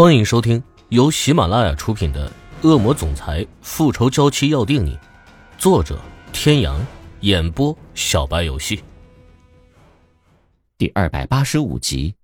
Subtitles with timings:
[0.00, 2.26] 欢迎收听由喜马拉雅出品的
[2.66, 4.96] 《恶魔总裁复仇娇妻要定你》，
[5.58, 6.00] 作者：
[6.32, 6.80] 天阳，
[7.20, 8.82] 演播：小白游戏。
[10.78, 12.14] 第二百八十五集。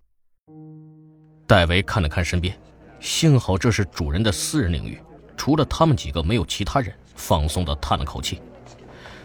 [1.47, 2.58] 戴维看了看身边，
[2.99, 4.99] 幸好这是主人的私人领域，
[5.37, 8.40] 除了他们几个，没有其他人，放松的叹了口气。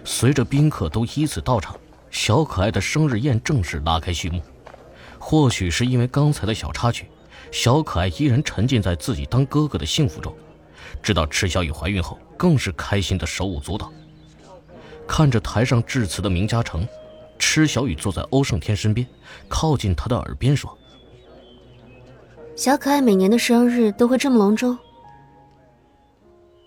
[0.03, 1.79] 随着宾客都依次到场，
[2.09, 4.41] 小可爱的生日宴正式拉开序幕。
[5.17, 7.07] 或许是因为刚才的小插曲。
[7.51, 10.33] 小可爱依然沉浸在自己当哥哥的幸福中，
[11.03, 13.91] 知道池小雨怀孕后，更是开心的手舞足蹈。
[15.05, 16.87] 看着台上致辞的明嘉诚，
[17.37, 19.05] 池小雨坐在欧胜天身边，
[19.49, 20.75] 靠近他的耳边说
[22.55, 24.77] ：“小可爱每年的生日都会这么隆重。”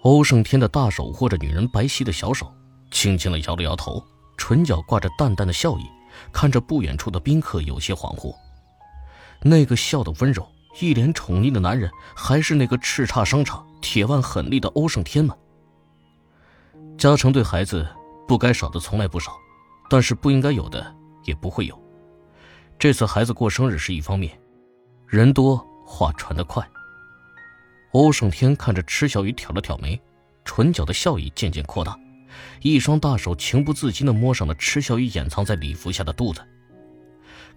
[0.02, 2.52] 欧胜天的大手握着女人白皙的小手，
[2.90, 4.04] 轻轻的摇了摇头，
[4.36, 5.84] 唇角挂着淡淡的笑意，
[6.30, 8.34] 看着不远处的宾客有些恍惚。
[9.40, 10.46] 那个笑的温柔。
[10.80, 15.36] 一脸宠溺的男人，还是那个叱咤商场、铁腕狠厉的欧胜天吗？
[16.98, 17.86] 嘉诚对孩子
[18.26, 19.36] 不该少的从来不少，
[19.88, 21.80] 但是不应该有的也不会有。
[22.78, 24.36] 这次孩子过生日是一方面，
[25.06, 26.66] 人多话传得快。
[27.92, 30.00] 欧胜天看着池小雨挑了挑眉，
[30.44, 31.96] 唇角的笑意渐渐扩大，
[32.62, 36.44] 一双大手情不自禁地摸上了池小雨掩藏在礼服下的肚子，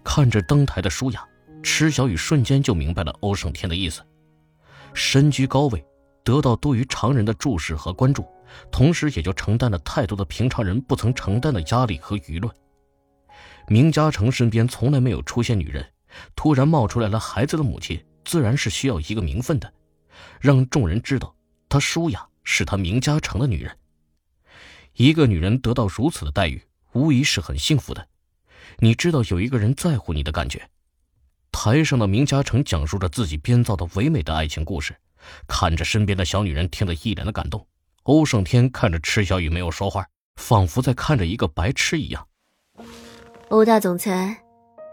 [0.04, 1.26] 看着登台的舒雅。
[1.62, 4.02] 池小雨瞬间就明白了欧胜天的意思，
[4.94, 5.84] 身居高位，
[6.24, 8.26] 得到多于常人的注视和关注，
[8.70, 12.52] 同时也就承担了太多的平常人不曾承担的压力和舆论。
[13.66, 15.86] 明嘉诚身边从来没有出现女人，
[16.34, 19.72] 突然冒出来了孩子的母亲，自然是需要一个名分的，
[20.40, 21.34] 让众人知道
[21.68, 23.76] 他舒雅是他明嘉诚的女人。
[24.94, 26.62] 一个女人得到如此的待遇，
[26.92, 28.08] 无疑是很幸福的。
[28.78, 30.68] 你知道有一个人在乎你的感觉。
[31.50, 34.94] 台上的明嘉诚讲述着自己编造的唯美的爱情故事，
[35.46, 37.66] 看着身边的小女人听得一脸的感动。
[38.04, 42.26] 欧胜天看着池小雨没有说话，仿佛在看着一个白痴一样。
[43.48, 44.42] 欧大总裁，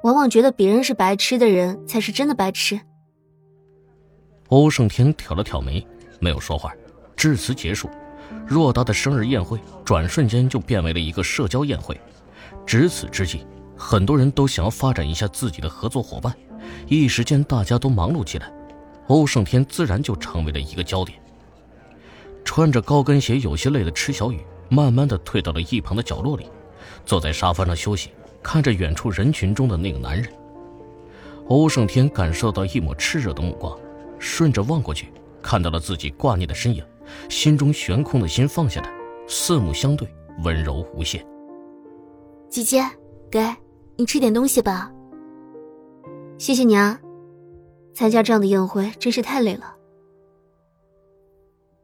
[0.03, 2.79] 往往觉得别人是白痴的人才是真的白痴。
[4.50, 5.85] 欧胜天挑了挑眉，
[6.19, 6.74] 没有说话。
[7.16, 7.90] 致辞结束，
[8.47, 12.00] 偌大的生日宴会转瞬间就变为了一个社交宴会。
[12.66, 13.46] 值此之际，
[13.78, 16.35] 很多人都想要发展一下自己的合作伙伴。
[16.88, 18.52] 一时间，大家都忙碌起来，
[19.08, 21.18] 欧胜天自然就成为了一个焦点。
[22.44, 24.40] 穿着高跟鞋、有些累的池小雨，
[24.70, 26.48] 慢慢的退到了一旁的角落里，
[27.06, 28.12] 坐在沙发上休息，
[28.44, 30.31] 看着远处人群中的那个男人。
[31.48, 33.78] 欧胜天感受到一抹炽热的目光，
[34.20, 35.12] 顺着望过去，
[35.42, 36.84] 看到了自己挂念的身影，
[37.30, 38.90] 心中悬空的心放下来，
[39.28, 40.08] 四目相对，
[40.44, 41.26] 温柔无限。
[42.50, 42.84] 姐姐，
[43.30, 43.44] 给
[43.96, 44.92] 你吃点东西吧。
[46.38, 47.00] 谢谢你啊，
[47.94, 49.75] 参加这样的宴会真是太累了。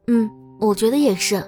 [0.08, 0.30] 嗯，
[0.60, 1.42] 我觉得也是。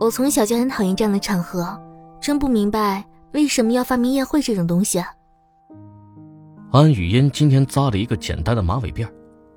[0.00, 1.78] 我从小就很讨厌这样的场合，
[2.20, 5.08] 真不明白为什么要发明宴会这种东西啊。
[6.70, 9.10] 安雨嫣今天扎了一个简单的马尾辫，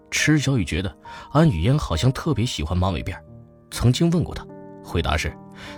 [0.09, 0.93] 池小雨觉得
[1.31, 3.15] 安雨嫣好像特别喜欢马尾辫，
[3.69, 4.45] 曾经问过她，
[4.83, 5.31] 回答是，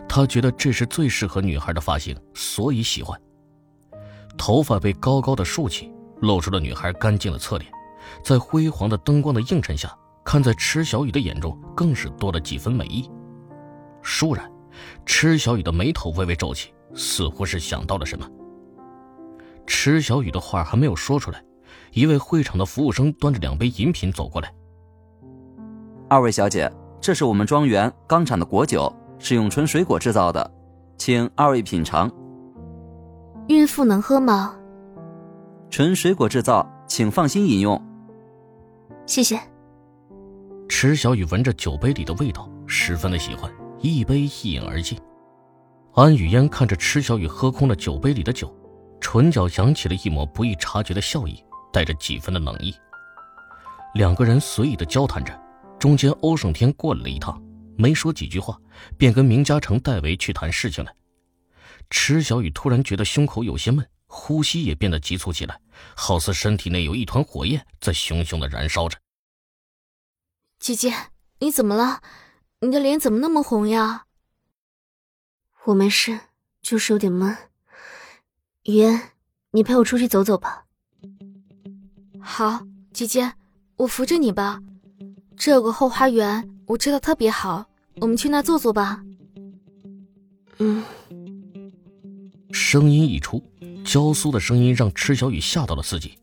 [0.07, 3.19] 她觉得这是最适合女孩的发型，所以喜欢。
[4.37, 5.91] 头发被高高的竖起。
[6.23, 7.69] 露出了女孩干净的侧脸，
[8.23, 13.09] 在辉煌的灯光的映衬下，看在池小雨的眼中，更是多了几分美意。
[14.01, 14.49] 倏然，
[15.05, 18.25] 池小雨的眉头微微皱起，似乎是想到了什么。
[19.67, 21.43] 池小雨的话还没有说出来，
[21.91, 24.53] 一位会场的服务生端着两杯饮品走过来
[26.09, 30.51] ：“二位小姐，这是我们庄园刚产的果酒，是用纯水果制造的，
[30.97, 32.09] 请二位品尝。”
[33.49, 34.55] 孕妇能喝吗？
[35.73, 37.81] 纯水果制造，请放心饮用。
[39.07, 39.39] 谢谢。
[40.69, 44.95] 池小雨闻着酒杯里的味道，十分的喜欢，一杯一饮而尽。
[45.95, 48.55] 安雨嫣看着池小雨喝空了酒杯里的酒，
[49.01, 52.71] 唇角扬起了一抹不易察觉的笑意，带着几分的冷意。
[53.95, 55.35] 两个人随意的交谈着，
[55.79, 57.41] 中间欧胜天过来了一趟，
[57.75, 58.55] 没说几句话，
[58.95, 60.91] 便跟明嘉诚代为去谈事情了。
[61.89, 63.83] 池小雨突然觉得胸口有些闷。
[64.15, 65.59] 呼吸也变得急促起来，
[65.95, 68.99] 好似身体内有一团火焰在熊熊的燃烧着。
[70.59, 70.93] 姐姐，
[71.39, 72.01] 你怎么了？
[72.59, 74.05] 你的脸怎么那么红呀？
[75.65, 76.19] 我没事，
[76.61, 77.35] 就是有点闷。
[78.65, 79.01] 雨嫣，
[79.49, 80.65] 你陪我出去走走吧。
[82.21, 83.33] 好，姐姐，
[83.77, 84.61] 我扶着你吧。
[85.35, 89.03] 这有个后花园，我知道特别好，我们去那坐坐吧。
[90.59, 90.85] 嗯。
[92.51, 93.43] 声音一出。
[93.83, 96.17] 娇酥的声音让池小雨吓到了自己，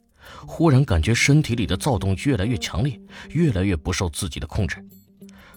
[0.46, 2.98] 忽然感觉身体里的躁动越来越强烈，
[3.30, 4.84] 越来越不受自己的控制，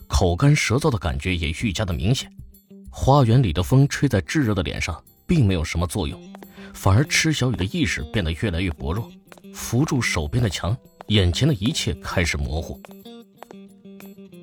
[0.06, 2.30] 口干舌燥的感觉也愈加的明显。
[2.90, 6.20] 花园里的风吹在炙热的脸上，并没有什么作用，
[6.72, 9.10] 反而池小雨的意识变得越来越薄弱，
[9.52, 10.76] 扶住手边的墙，
[11.08, 12.80] 眼前的一切开始模糊。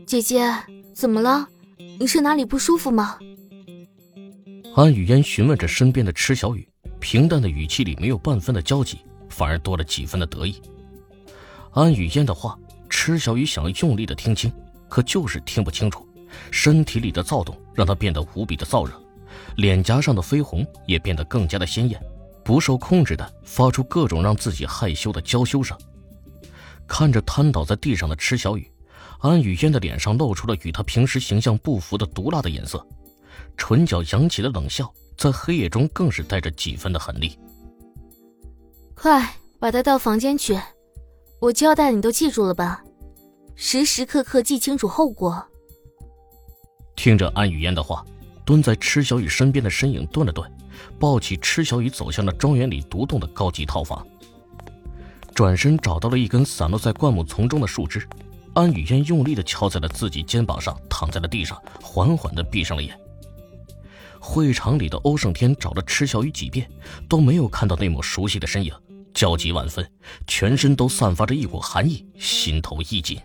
[0.06, 0.52] 姐姐，
[0.94, 1.48] 怎么了？
[2.00, 3.18] 你是哪里不舒服吗？
[4.76, 6.68] 安雨嫣询问着身边的池小雨，
[7.02, 10.62] 平淡的语气里没有半分的焦急，反而多了几分的得意。
[11.72, 12.58] 安雨嫣的话，
[12.90, 14.54] 池小雨想用力的听清，
[14.88, 16.08] 可就是听不清楚。
[16.52, 18.94] 身体里的躁动让他变得无比的燥热，
[19.58, 22.02] 脸颊上的绯红也变得更加的鲜艳，
[22.46, 25.78] 不受控制的发出各种让自己害羞的娇羞声。
[26.88, 28.72] 看着瘫倒在地上的池小雨，
[29.20, 32.86] 安雨嫣的脸上露出了与她平时形象不符的毒辣的颜色，
[33.58, 37.38] 唇角扬起了冷笑，在黑夜中更是带着几分的狠厉。
[38.96, 40.60] 快把他到房间去，
[41.40, 42.84] 我交代你都记住了吧？
[43.56, 45.44] 时时刻刻记清楚后果。
[46.96, 48.06] 听着安雨嫣的话，
[48.46, 50.50] 蹲在池小雨身边的身影顿了顿，
[51.00, 54.06] 抱起池小雨走向了庄园里独栋的高级套房。
[55.34, 58.08] 转身找到了一根散落在灌木丛中的树枝，
[58.54, 63.00] 安雨嫣用力的敲在了自己肩膀上，躺在了地上，缓缓的闭上了眼。
[64.24, 66.70] 会场里的欧胜天找了池小雨几遍，
[67.10, 68.72] 都没有看到那抹熟悉的身影，
[69.16, 69.86] 焦急万分，
[70.28, 73.20] 全身都散发着一股寒意，心头一紧。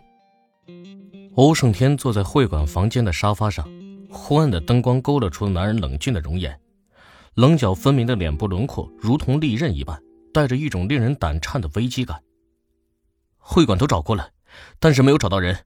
[1.35, 3.69] 欧胜天坐在会馆房间的沙发上，
[4.11, 6.59] 昏暗的灯光勾勒出男人冷峻的容颜，
[7.35, 10.03] 棱角分明的脸部轮廓如同利刃一般，
[10.33, 12.19] 带着一种令人胆颤的危机感。
[13.37, 14.31] 会馆都找过了，
[14.81, 15.59] 但是没有找到人。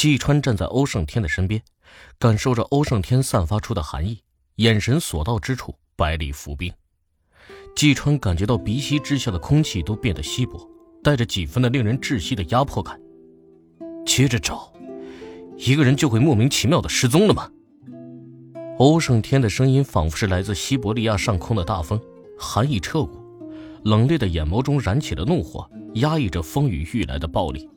[0.00, 1.60] 季川站在欧胜天的身边，
[2.18, 4.18] 感受着欧胜天散发出的寒意，
[4.54, 6.72] 眼神所到之处，百里伏兵。
[7.76, 10.66] 季川感觉到鼻息之下的空气都变得稀薄，
[11.04, 12.98] 带着几分的令人窒息的压迫感。
[14.06, 14.72] 接着找，
[15.58, 17.50] 一个人就会莫名其妙的失踪了吗？
[18.78, 22.00] 欧胜天的声音仿佛是来自西伯利亚上空的大风，
[22.38, 23.20] 寒意彻骨，
[23.84, 27.68] 冷冽的眼眸中燃起了怒火，压抑着风雨欲来的暴力。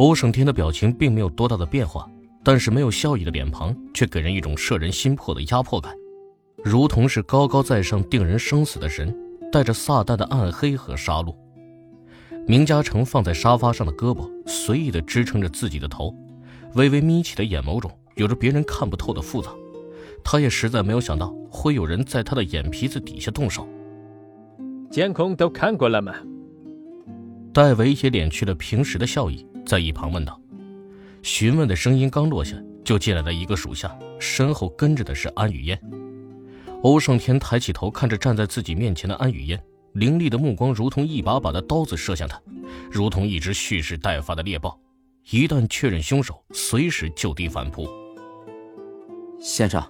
[0.00, 2.10] 欧胜天的表情并没有多大的变化，
[2.42, 5.94] 但是没有笑意的脸庞却给人一种摄人心魄的压迫感，
[6.64, 9.14] 如同是高高在上定人生死的神，
[9.52, 11.34] 带着撒旦的暗黑和杀戮。
[12.46, 16.14] 明嘉诚放在沙发上的胳膊随意地支撑着自己的头，
[16.76, 19.50] 微微眯起的眼眸中有着别人看不透的复杂。
[20.24, 23.68] 他也实在没有想到会有人在他的眼皮子底下动手。
[24.90, 26.14] 监控都看过了吗？
[27.52, 30.36] 戴维也敛去了平时的笑意，在一旁问道。
[31.22, 35.80] 询问的声音刚落下，就进来了一个属下，身后跟着的是安雨嫣。
[36.82, 39.62] 欧胜天抬起头看着站在自己面前的安雨嫣。
[39.92, 42.40] 凌厉的目光如同一把把的刀子射向他，
[42.90, 44.76] 如同一只蓄势待发的猎豹。
[45.30, 47.88] 一旦确认凶手，随时就地反扑。
[49.38, 49.80] 先生，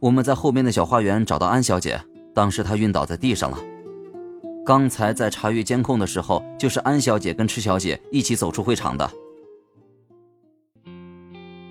[0.00, 2.00] 我们在后面的小花园找到安小姐，
[2.34, 3.58] 当时她晕倒在地上了。
[4.66, 9.08] 刚才在查阅监控的时候，就是安小姐跟池小姐一起走出会场的。